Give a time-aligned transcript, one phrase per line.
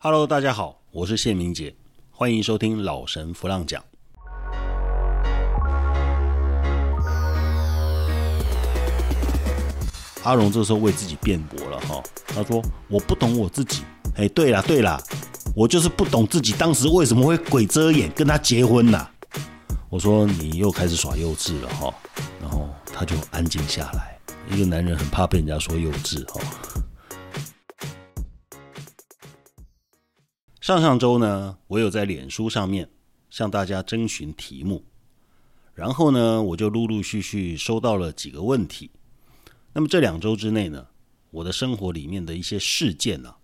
[0.00, 1.74] Hello，大家好，我是谢明杰，
[2.12, 3.82] 欢迎收听老神弗浪讲。
[10.22, 13.82] 阿荣这时候为自己辩驳了哈，他说：“我不懂我自己。
[14.14, 15.02] 哎，对啦对啦，
[15.52, 19.04] 我就是不懂自己当时为什么会鬼遮眼跟他结婚呐。”
[19.90, 21.92] 我说：“你又开始耍幼稚了哈。”
[22.40, 24.16] 然后他就安静下来。
[24.48, 26.40] 一个男人很怕被人家说幼稚哈。
[30.68, 32.90] 上上周呢，我有在脸书上面
[33.30, 34.84] 向大家征询题目，
[35.72, 38.90] 然后呢，我就陆陆续续收到了几个问题。
[39.72, 40.86] 那么这两周之内呢，
[41.30, 43.34] 我的生活里面的一些事件呢，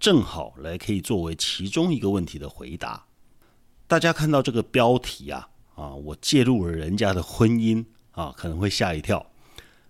[0.00, 3.06] 正好来可以作为其中一个问题的回答。
[3.86, 9.24] 大家看到这个标题啊，啊，我介入了人家的婚姻啊，可能会吓一跳。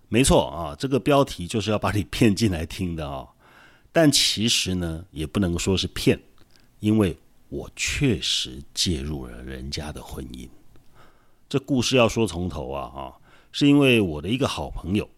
[0.09, 3.27] 没错啊，这个标题就是要把你骗进来听的啊。
[3.91, 6.19] 但其实呢，也不能说是骗，
[6.83, 10.49] 因为我确实介入了人家的婚姻。
[11.47, 13.13] 这故事要说从头啊，哈，
[13.53, 15.09] 是因为我的一个好朋友。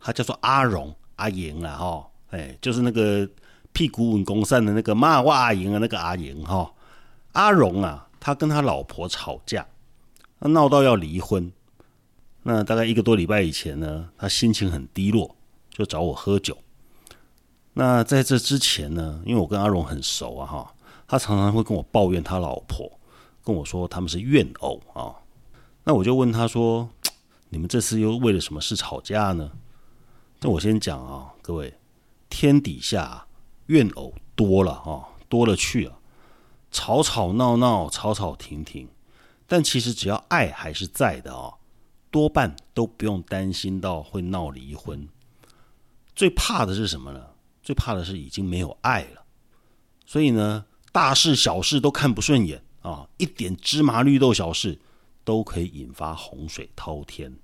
[0.00, 3.28] 他叫做阿荣阿莹啊，哈，哎，就是那个
[3.72, 6.74] 屁股稳公山的那个骂哇阿莹啊，那个阿莹哈，
[7.34, 9.64] 阿荣啊，他跟他老婆吵架，
[10.40, 11.52] 闹到要离婚。
[12.42, 15.36] 那大概一个多礼拜以前呢，他心情很低落，
[15.70, 16.58] 就找我喝酒。
[17.74, 20.74] 那在这之前呢，因为我跟阿荣很熟啊，哈，
[21.12, 22.90] 他常常会跟我抱怨他老婆，
[23.44, 25.12] 跟我说他们是怨偶啊。
[25.84, 26.88] 那我就问他说
[27.52, 29.52] ：“你们这次又为了什么事吵架呢？”
[30.40, 31.74] 那我先讲啊，各位，
[32.30, 33.26] 天底下
[33.66, 35.98] 怨偶多了啊，多了去了，
[36.70, 38.88] 吵吵闹闹，吵吵停停，
[39.46, 41.56] 但其实只要爱还是在的啊，
[42.10, 45.06] 多半都不用担心到会闹离婚。
[46.16, 47.22] 最怕的是什么呢？
[47.62, 49.24] 最怕的是已经没有爱了，
[50.06, 54.78] 所以呢，大事小事都看不顺眼啊，一点芝麻绿豆小事
[55.24, 57.34] 都可以引发洪水滔天。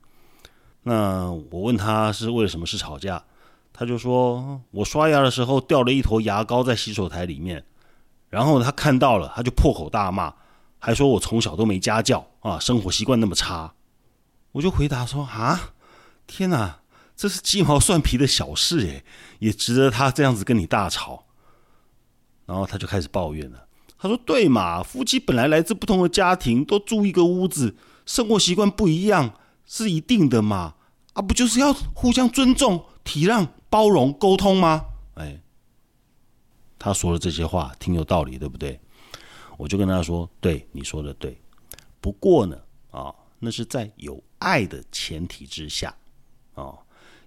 [0.83, 3.25] 那我问他是为了什么事吵架，
[3.73, 7.65] 他就说我刷牙的时候掉了一坨牙膏在洗手台里面，
[8.29, 10.35] 然后他看到了，他就破口大骂，
[10.79, 13.75] 还说我从小都没家教啊，生活习惯那么差。
[14.53, 15.73] 我就回答说啊，
[16.27, 16.81] 天哪，
[17.17, 19.05] 这是鸡毛蒜皮的小事诶，
[19.39, 21.27] 也值得他这样子跟你大吵。
[22.49, 27.77] 然后他就开始抱怨了，他说对嘛，夫妻本来来自不同的家庭，都住一个屋子，
[28.07, 29.35] 生活习惯不一样
[29.67, 30.77] 是一定的嘛。
[31.13, 34.87] 啊，不就是要互相尊重、体谅、包容、沟通吗？
[35.17, 35.39] 哎，
[36.79, 38.81] 他说的这些话挺有道理，对不对？
[39.59, 41.39] 我就跟他说：“对，你说的对。
[42.01, 42.57] 不过呢，
[42.91, 45.95] 啊，那是在有爱的前提之下。
[46.55, 46.79] 哦，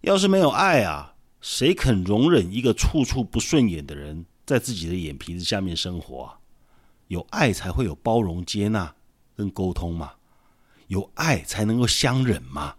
[0.02, 6.38] 要是没有爱啊，谁肯容忍一个处处不顺眼的人在自己的眼皮子下面生活啊？
[7.08, 8.94] 有爱才会有包容、接纳
[9.38, 10.12] 跟沟通嘛，
[10.88, 12.76] 有爱才能够相忍嘛。”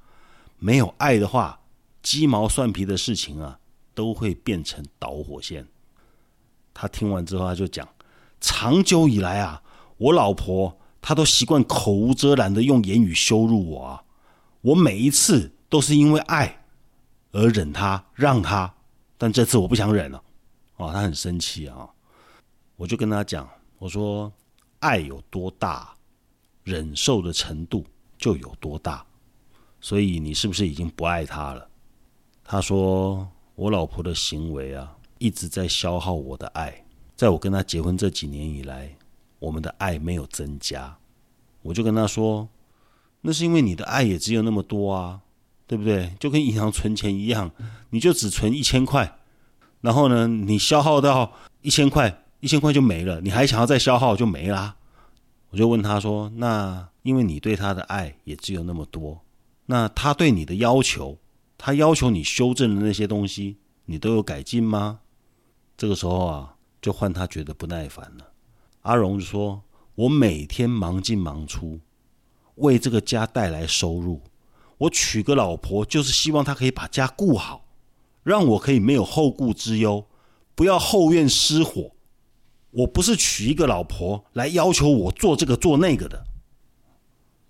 [0.61, 1.61] 没有爱的话，
[2.03, 3.59] 鸡毛蒜皮的事情啊，
[3.95, 5.67] 都会变成导火线。
[6.75, 7.89] 他听完之后，他就讲：
[8.41, 9.63] 长久以来啊，
[9.97, 14.05] 我老婆她都习惯口无遮拦的用言语羞辱我啊。
[14.61, 16.65] 我每一次都是因为爱
[17.33, 18.75] 而忍她让她，
[19.19, 20.23] 但这次我不想忍了。
[20.77, 21.89] 哦，他很生气啊。
[22.77, 24.33] 我就跟他讲：我说，
[24.81, 25.95] 爱有多大，
[26.65, 27.85] 忍受的程度
[28.19, 29.05] 就有多大。
[29.81, 31.69] 所以你是不是已经不爱他了？
[32.45, 36.85] 他说：“我老婆的行为啊，一直在消耗我的爱。
[37.17, 38.97] 在我跟他结婚这几年以来，
[39.39, 40.97] 我们的爱没有增加。”
[41.63, 42.49] 我就跟他说
[43.23, 45.21] ：“那是因为你的爱也只有那么多啊，
[45.67, 46.15] 对不对？
[46.19, 47.51] 就跟银行存钱一样，
[47.91, 49.21] 你就只存一千块，
[49.83, 54.77] 然后呢，你消耗到一千块，一千块就没了，你还想要再消耗就没啦。”
[55.53, 59.21] 我就问他说：“那因为你对他的爱也只有那么多。”
[59.67, 61.19] 那他对你的要求，
[61.59, 65.01] 他要求你修正的那些东西，你都有改进吗？
[65.77, 68.33] 这个时候啊，就换他觉得不耐烦了。
[68.83, 69.63] 阿荣就说
[69.95, 71.81] ：“我每天忙进忙出，
[72.57, 74.21] 为这个家带来收入。
[74.79, 77.62] 我娶个老婆，就是希望她可以把家顾好，
[78.23, 80.07] 让我可以没有后顾之忧，
[80.55, 81.93] 不要后院失火。
[82.71, 86.25] 我不是娶一个老婆来要求我做这个做那个的。”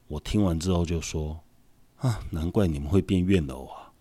[0.08, 1.44] 我听完之后就说。
[2.02, 3.92] 啊，难怪你们会变怨偶啊！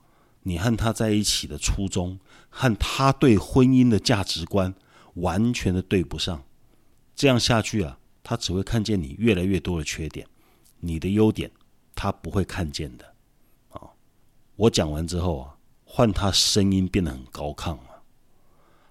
[0.42, 2.20] 你和他在一起的初衷，
[2.50, 4.74] 和他对婚姻的价值观
[5.14, 6.44] 完全的对不上。
[7.16, 10.26] 这样下去啊，他只会看见你越来越多的缺点，
[10.80, 11.52] 你的优点
[11.94, 13.06] 他不会看见的。
[13.70, 13.94] 啊，
[14.56, 15.56] 我讲完之后啊，
[15.94, 18.02] 换他声音变得很高亢啊。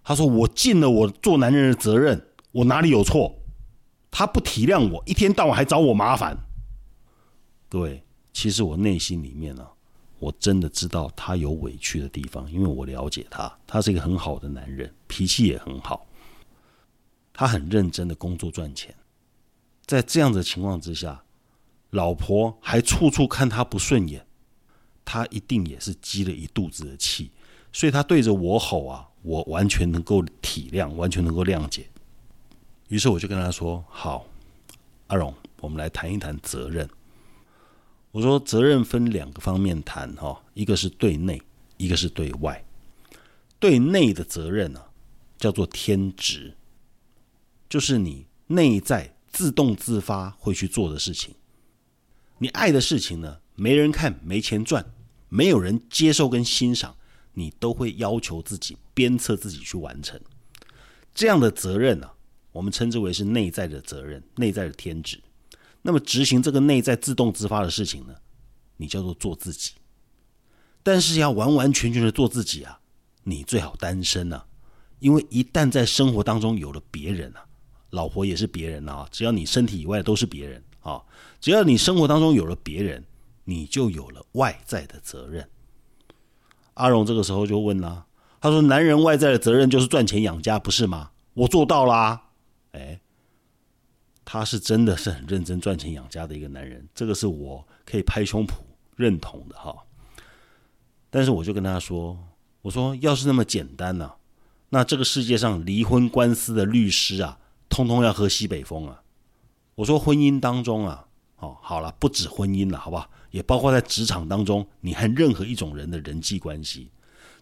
[0.05, 3.35] 他说：“我尽了我做男人的责任，我哪里有错？
[4.11, 6.37] 他不体谅我，一天到晚还找我麻烦。
[7.71, 8.05] 各位，
[8.35, 9.67] 其实我内心里面呢，
[10.19, 16.07] 我真的知道他有委屈的地方，因为我了解他，他是一个很好的男人，脾气也很好，
[17.33, 18.95] 他很认真的工作赚钱。
[19.87, 21.23] 在这样的情况之下，
[21.91, 24.27] 老婆还处处看他不顺眼，
[25.13, 27.33] 他一定也是积了一肚子的气，
[27.73, 31.85] 所以他对着我吼啊，我完全能够体谅，完全能够谅解。
[32.87, 34.25] 于是我就跟他说：“好，
[35.09, 36.89] 阿荣，我们来谈一谈责任。”
[38.13, 41.43] 我说：“责任分两个方面谈哈，一个是对内，
[41.77, 42.65] 一个是对外。
[43.59, 44.81] 对内的责任呢，
[45.39, 46.55] 叫做天职，
[47.69, 51.35] 就是你内在自动自发会去做的事情。
[52.39, 54.87] 你爱的事情呢，没人看，没钱赚，
[55.31, 56.95] 没有人接受跟欣赏，
[57.33, 60.21] 你都会要求自己鞭策自己去完成。
[61.15, 62.11] 这样的责任呢。”
[62.53, 65.23] 我们称之为是内在的责任，内在的天职。
[65.83, 68.15] 那么执行这个内在自动自发的事情呢，
[68.77, 69.75] 你叫做做自己。
[70.83, 72.81] 但是要完完全全的做自己啊，
[73.23, 74.45] 你最好单身啊，
[74.99, 77.47] 因为一旦在生活当中有了别人啊，
[77.91, 81.01] 老婆也是别人啊，只要你身体以外都是别人啊，
[81.41, 83.05] 只要你生活当中有了别人，
[83.51, 85.49] 你就有了外在的责任。
[86.75, 88.07] 阿荣这个时候就问啦，
[88.41, 91.11] 他说：“男人外在的责任就是赚钱养家，不是吗？
[91.35, 92.29] 我做到啦。”
[92.73, 93.01] 哎，
[94.25, 98.53] 他是真的是很认真赚钱养家的一个男人，这个是我可以拍胸脯
[98.97, 99.77] 认同的哈。
[101.11, 102.17] 但是我就跟他说
[102.63, 104.13] ：“我说要是那么简单呢，
[104.69, 107.39] 那这个世界上离婚官司的律师啊，
[107.69, 109.03] 通通要喝西北风啊。”
[109.75, 111.09] 我说婚姻当中啊，
[111.39, 113.11] 哦，好了，不止婚姻了，好不好？
[113.31, 116.91] 也包括在职场当中，你和任何一种人的人际关系，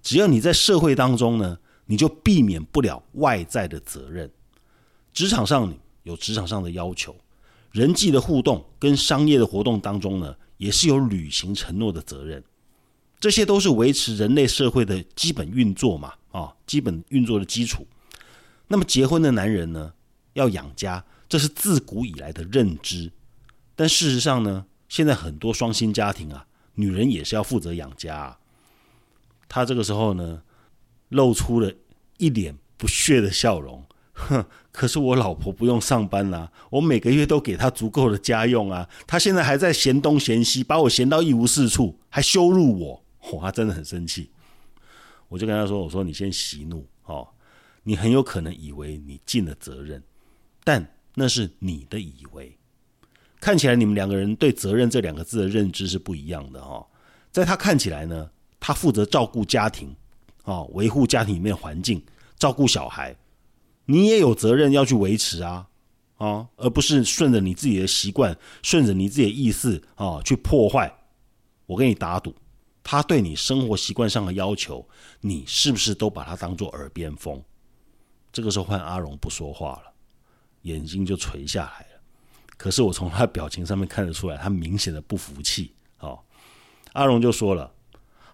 [0.03, 4.31] 只要你在社会当中呢，你就避免不了外在的责任。
[5.13, 7.17] 职场上有职场上的要求，
[7.73, 12.43] 人际的互动跟商业的活动当中呢，也是有履行承诺的责任，
[13.19, 17.87] 这些都是维持人类社会的基本运作嘛，啊，基本运作的基础。
[18.69, 19.93] 那么结婚的男人呢，
[20.35, 23.11] 要养家，这是自古以来的认知。
[23.75, 28.17] 但事实上呢，现在很多双薪家庭啊，女人也是要负责养家。
[28.17, 28.39] 啊
[29.51, 30.43] 他这个时候呢，
[31.09, 31.73] 露出了
[32.19, 33.83] 一脸不屑的笑容。
[34.13, 38.87] 哼，可是我老婆不用上班啦，我每个月都给她足够的家用啊。
[39.07, 43.05] 她现在还在嫌东嫌西，把我嫌到一无是处，还羞辱我，
[43.39, 44.31] 哇，真的很生气。
[45.29, 47.27] 我就跟他说：“我说你先息怒哦，
[47.85, 50.03] 你很有可能以为你尽了责任，
[50.63, 52.55] 但那是你的以为。
[53.41, 56.87] 看起来你们两个人对责任这两个字的认知是不一样的哈。
[57.31, 59.95] 在他看起来呢，他负责照顾家庭，
[60.45, 62.03] 哦，维护家庭里面环境，
[62.39, 63.17] 照顾小孩。”
[63.91, 65.67] 你也有责任要去维持啊，
[66.19, 70.95] 啊，而不是顺着你自己的习惯，顺着你自己的意思啊去破坏。
[71.65, 72.35] 我跟你打赌，
[72.83, 74.87] 他对你生活习惯上的要求，
[75.23, 77.43] 你是不是都把它当做耳边风？
[78.31, 79.93] 这个时候换阿荣不说话了，
[80.63, 81.87] 眼睛就垂下来。
[82.59, 85.73] 可是我从他表情上面看得出来，他明显的不服气。
[86.01, 86.19] 哦，
[86.93, 87.73] 阿荣就说了，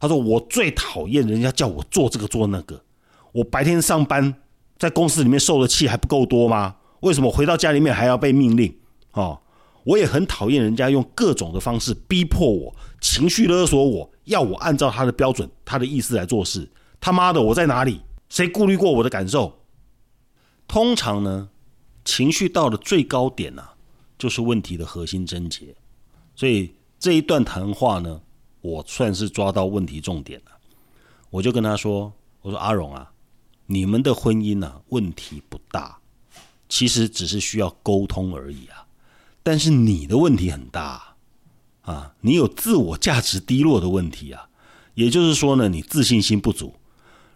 [0.01, 2.83] 他说我最讨厌人家叫我做这个做那个，
[3.31, 4.35] 我白天上班。
[4.77, 6.75] 在公司里面受的气还不够多吗？
[7.01, 8.77] 为什么回到家里面还要被命令？
[9.13, 9.41] 哦，
[9.85, 16.69] 我也很讨厌人家用各种的方式逼迫我，情绪勒索我，要我按照他的标准、他的意思来做事。
[17.01, 18.01] 他妈的，我在哪里？
[18.29, 19.61] 谁顾虑过我的感受？
[20.67, 21.51] 通常呢，
[22.05, 23.63] 情绪到了最高点呢，
[24.25, 25.75] 就是问题的核心症结。
[26.35, 28.23] 所以这一段谈话呢，
[28.63, 30.53] 我算是抓到问题重点了。
[31.29, 33.13] 我就跟他说：“我说阿荣啊。”
[33.69, 35.99] 你们的婚姻呢，问题不大，
[36.71, 38.87] 其实只是需要沟通而已啊。
[39.43, 41.17] 但是你的问题很大
[41.83, 44.49] 啊，你有自我价值低落的问题啊。
[44.95, 46.73] 也就是说呢，你自信心不足。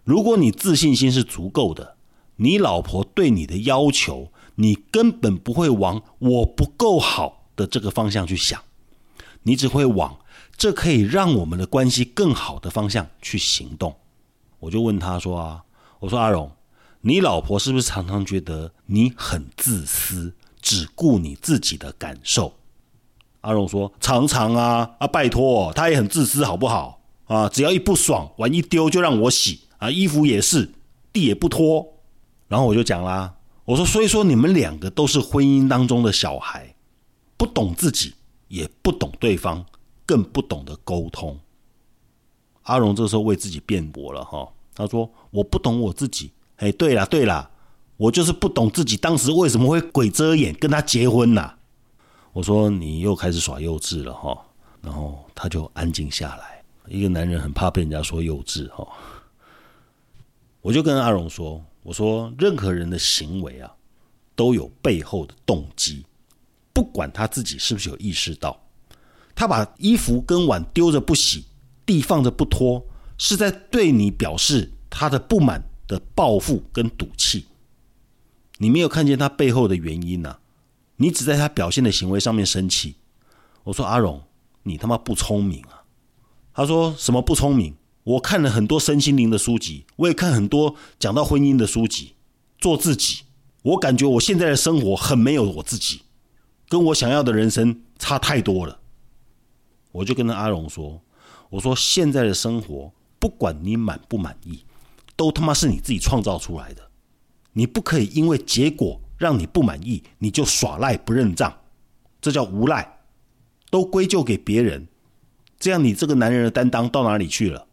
[0.04, 1.98] 如果你自信心是足够的，
[2.36, 8.62] 你老婆对你的要求，你根本不会往我不够好的这个方向去想，
[9.42, 10.18] 你只会往
[10.56, 13.96] 这可以让我们的关系更好的方向去行动。
[14.60, 15.64] 我就问他说啊。
[16.00, 16.48] 我说阿荣，
[17.00, 22.54] 你老婆是不是常常觉得你很自私，只顾你自己的感受？
[23.40, 27.48] 阿荣说常常啊啊，拜托，他也很自私，好不好啊？
[27.48, 30.70] 只要一不爽，碗一丢就让我洗啊，衣服也是，
[31.12, 31.94] 地也不拖。
[32.46, 33.34] 然后我就讲啦，
[33.68, 36.74] 我说所以说你们两个都是婚姻当中的小孩，
[37.36, 38.14] 不懂自己，
[38.48, 39.62] 也不懂对方，
[40.06, 41.38] 更不懂得沟通。
[42.62, 44.48] 阿荣这时候为自己辩驳了哈。
[44.74, 47.50] 他说：“我不懂我自己。”哎，对了对了，
[47.98, 51.54] 我就是不懂自己当时为什么会鬼遮眼跟他结婚呐。
[52.32, 54.34] 我说你又开始耍幼稚了哈，
[54.80, 56.64] 然后他就安静下来。
[56.88, 58.88] 一个男人很怕被人家说幼稚哈。
[60.62, 63.74] 我就跟阿荣说：“我说任何人的行为啊，
[64.36, 66.04] 都有背后的动机，
[66.74, 68.60] 不管他自己是不是有意识到，
[69.34, 71.46] 他把衣服跟碗丢着不洗，
[71.86, 72.84] 地放着不拖，
[73.16, 77.46] 是在对你表示他的不满的报复跟赌气。
[78.58, 80.36] 你没有看见他背后的原因呐，
[80.96, 82.96] 你只在他表现的行为上面生气。
[83.64, 84.22] 我说阿荣，
[84.62, 85.84] 你他妈不聪明啊！
[86.52, 87.74] 他说什么不聪明？”
[88.08, 92.14] 我看了很多身心灵的书籍，我也看很多讲到婚姻的书籍。
[92.58, 93.24] 做自己，
[93.62, 96.00] 我感觉我现在的生活很没有我自己，
[96.70, 98.80] 跟我想要的人生差太多了。
[99.92, 101.02] 我就跟阿荣说
[101.50, 104.64] ：“我说现在的生活，不管你满不满意，
[105.14, 106.90] 都他妈是你自己创造出来的。
[107.52, 111.54] 你不可以因为结果让你不满意，你就耍赖不认账，
[112.22, 113.00] 这叫无赖，
[113.70, 114.88] 都归咎给别人。
[115.58, 117.66] 这样你这个男人的担当到哪里去了？”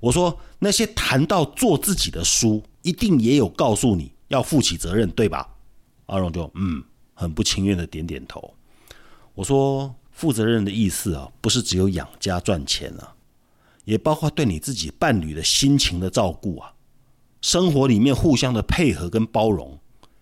[0.00, 5.48] 我说那些谈到做自己的书，一定也有告诉你要负起责任，对吧？
[6.06, 6.82] 阿荣就嗯，
[7.14, 8.54] 很不情愿的点点头。
[9.34, 13.12] 我说负责任的意思啊，不是只有养家赚钱啊，
[13.84, 16.72] 也包括对你自己伴侣的心情的照顾啊，
[17.42, 19.78] 生活里面互相的配合跟包容。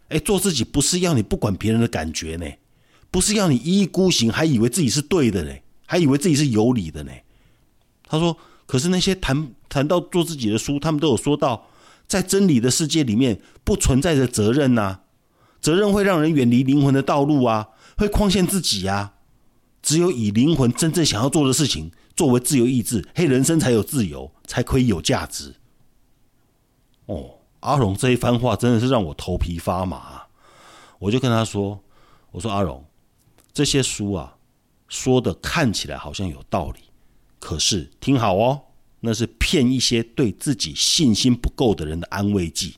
[0.08, 2.46] 哎，做自己不是要你不管别人的感觉呢，
[3.10, 5.52] 不是要你一意孤行，还以为自己是对的呢，
[5.84, 7.12] 还以为自己是有理的呢。
[8.08, 8.34] 他说。
[8.66, 11.66] 可是那些谈谈到做自己的书，他们都有说到，
[12.06, 15.00] 在真理的世界里面不存在着责任呐，
[15.60, 19.14] 责任会让人远离灵魂的道路啊，会框限自己呀。
[19.82, 25.54] 只有以灵魂真正想要做的事情作为自由意志，嘿，人生才有自由，才可以有价值。
[27.06, 30.22] 哦，阿荣这一番话真的是让我头皮发麻。
[30.98, 31.78] 我就跟他说
[32.32, 32.84] ：“我说阿荣，
[33.52, 34.36] 这些书啊，
[34.88, 36.80] 说的看起来好像有道理。”
[37.46, 38.60] 可是听好哦，
[38.98, 42.74] 那是骗一些对自己信心不够的人的安慰剂。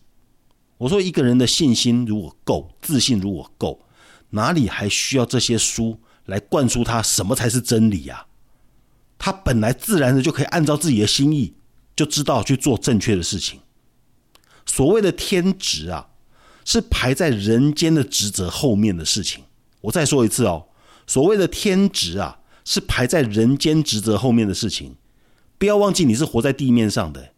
[0.76, 3.80] 我说，一个人的信心如果够，自信如果够，
[4.28, 8.26] 哪里还需要这些书来灌输他什么才是真理呀？
[9.16, 11.54] 他本来自然的就可以按照自己的心意，
[11.96, 13.60] 就知道去做正确的事情。
[14.66, 16.10] 所谓的天职啊，
[16.66, 19.44] 是排在人间的职责后面的事情。
[19.80, 20.66] 我再说一次哦，
[21.06, 22.40] 所谓的天职啊。
[22.70, 24.96] 是排在人间职责后面的事情，
[25.56, 27.32] 不要忘记你是活在地面上的，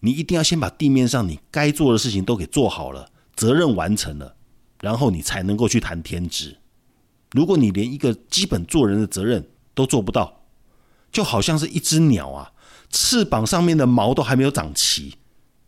[0.00, 4.36] 你一定要先把地面上你该做的事情都给做好了，责任完成了，
[4.82, 6.58] 然后你才能够去谈天职。
[7.30, 10.42] 如果你连一个基本做人的责任都做不到，
[11.10, 12.52] 就好像是一只鸟啊，
[12.90, 15.14] 翅膀上面的毛都还没有长齐，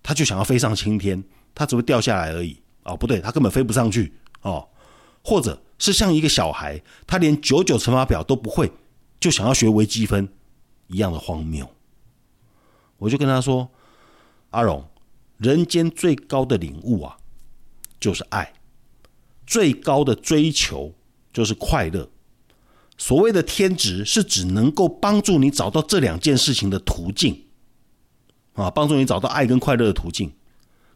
[0.03, 1.25] 它就想要飞上青天，
[1.55, 2.61] 它只会掉下来而已。
[2.83, 4.13] 哦，不对，它根本飞不上去
[4.43, 4.69] 哦，
[5.25, 5.61] 或者。
[5.77, 8.73] 是像一个小孩，他连九九乘法表都不会，
[9.19, 10.29] 就想要学微积分
[10.87, 11.69] 一样的荒谬。
[12.97, 13.69] 我就跟他说
[14.51, 14.89] ：“阿荣，
[15.37, 17.19] 人间最高的领悟啊，
[17.99, 18.55] 就是爱；
[19.45, 20.95] 最高的追求
[21.33, 22.09] 就是快乐。
[22.97, 27.47] 所谓的天职，是指能够帮助你找到这两件事情的途径
[28.55, 30.33] 啊，帮助你找到爱跟快乐的途径。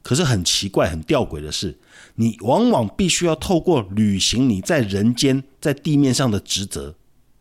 [0.02, 1.78] 可是很奇怪、很吊诡的是。”
[2.20, 6.92] 你往往必须要透过履行你在人间、在地面上的职责，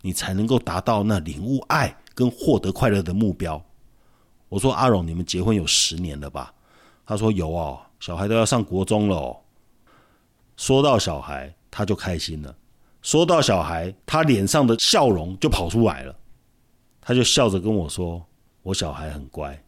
[0.04, 3.60] 你才能够达到那领悟爱跟获得快乐的目标。
[4.50, 6.54] 我说阿荣，你们结婚有十年了吧？
[7.08, 9.38] 他说有哦，小孩都要上国中了哦。
[10.58, 12.54] 说到小孩，他就开心了；
[13.02, 16.16] 说到小孩，他脸上的笑容就跑出来了。
[17.02, 18.24] 他就笑着跟我说
[18.62, 19.60] ：“我小孩很乖。”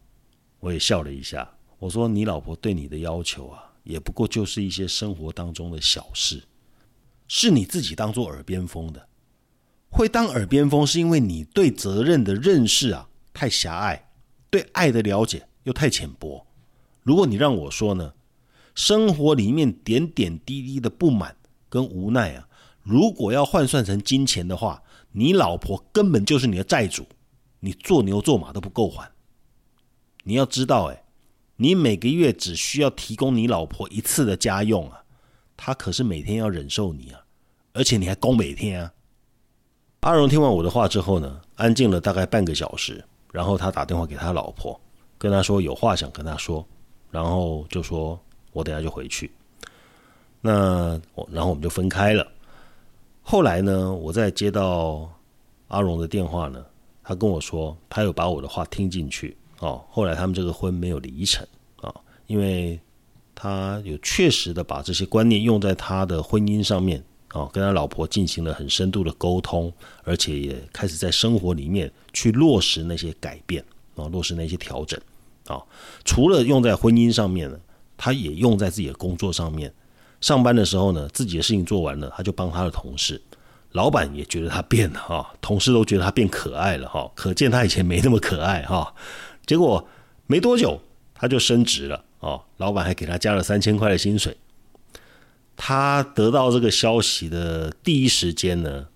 [0.60, 1.50] 我也笑了一下。
[1.80, 6.44] 我说：“你老婆对你的要求啊？”也不过就是一些生活当中的小事，
[7.26, 9.08] 是你自己当做耳边风的。
[9.88, 14.10] 会当耳边风，是因为你对责任的认识啊太狭隘，
[14.50, 16.46] 对爱的了解又太浅薄。
[17.02, 18.12] 如果你让我说呢，
[18.74, 21.34] 生活里面点点滴滴的不满
[21.70, 22.46] 跟无奈啊，
[22.82, 24.82] 如果要换算成金钱的话，
[25.12, 27.06] 你老婆根本就是你的债主，
[27.60, 29.10] 你做牛做马都不够还。
[30.22, 31.02] 你要知道，哎。
[31.62, 35.04] 你每个月只需要提供你老婆一次的家用啊，
[35.58, 37.20] 她可是每天要忍受你啊，
[37.74, 38.90] 而且你还供每天啊。
[40.00, 44.80] 阿荣听完我的话之后呢，安静了大概半个小时，然后他打电话给他老婆，
[45.18, 46.66] 跟他说有话想跟他说，
[47.10, 48.18] 然后就说
[48.52, 49.30] 我等下就回去。
[50.40, 52.26] 那我然后我们就分开了。
[53.20, 55.06] 后来呢，我在接到
[55.68, 56.64] 阿荣的电话呢，
[57.02, 59.36] 他跟我说他有把我的话听进去。
[59.60, 61.46] 哦，后来他们这个婚没有离成
[61.80, 61.94] 啊，
[62.26, 62.78] 因为
[63.34, 73.64] 他有确实的把这些观念用在他的婚姻上面啊，跟他老婆进行了很深度的沟通，而且也开始在生活里面去落实那些改变
[73.96, 75.00] 啊，落实那些调整
[75.46, 75.62] 啊。
[76.04, 77.58] 除了用在婚姻上面呢，
[77.96, 79.72] 他也用在自己的工作上面。
[80.20, 83.20] 上班的时候呢，自己的事情做完了，他就帮他的同事。
[83.72, 88.92] 老板也觉得他变了哈，同事都觉得他变可爱了哈，可见他以前没那么可爱哈。
[89.50, 89.84] 结果
[90.28, 90.80] 没多久
[91.12, 94.36] 他就升职了哦，老板还给他加了三千块的薪水。
[95.56, 98.86] 他得到这个消息的第一时间呢，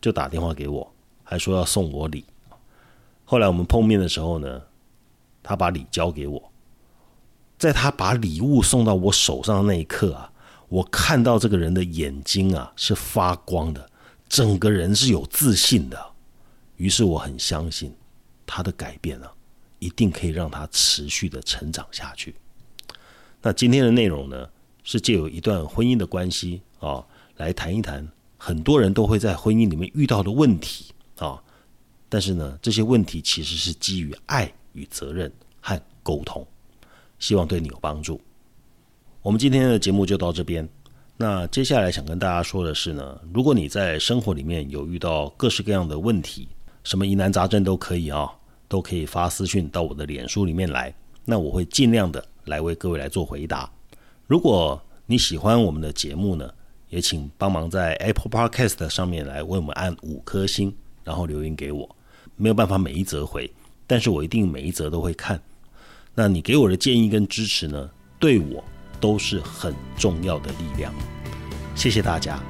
[0.00, 2.24] 就打电话给我，还说要送我礼。
[3.26, 4.62] 后来我们碰面的时候呢，
[5.42, 6.50] 他把礼交给我，
[7.58, 10.32] 在他把礼物送到我手上的那一刻啊，
[10.70, 13.90] 我看到这个人的眼睛啊是发光的。
[14.26, 16.02] 整个人是有自信的，
[16.78, 17.94] 于是我很相信
[18.46, 19.26] 他的改变呢，
[19.82, 22.32] 一定可以让他持续的成长下去。
[23.40, 24.48] 那今天的内容呢，
[24.84, 27.04] 是借由一段婚姻的关系啊，
[27.36, 28.06] 来谈一谈
[28.38, 31.42] 很多人都会在婚姻里面遇到的问题啊。
[32.08, 36.46] 但是呢，这些问题其实是基于爱与责任和沟通，
[37.18, 38.20] 希望对你有帮助。
[39.20, 40.68] 我们今天的节目就到这边。
[41.16, 46.48] 那接下来想跟大家说的是呢，如果你在生活里面有遇到各式各样的问题，
[46.84, 48.30] 什么疑难杂症都可以啊，
[48.72, 50.94] 都可以发私讯到我的脸书里面来，
[51.26, 53.70] 那我会尽量的来为各位来做回答。
[54.26, 56.50] 如果你喜欢我们的节目呢，
[56.88, 60.74] 也请帮忙在 Apple Podcast 上面来为我们按五颗星，
[61.04, 61.96] 然后留言给我。
[62.34, 63.52] 没有办法每一则回，
[63.86, 65.38] 但是我一定每一则都会看。
[66.14, 68.64] 那你给我的建议跟支持呢，对我
[68.98, 70.94] 都是很重要的力量。
[71.74, 72.42] 谢谢大家，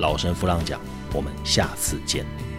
[0.00, 0.78] 老神弗朗讲，
[1.14, 2.51] 我们下次见。